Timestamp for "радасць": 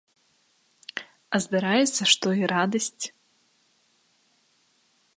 2.55-3.05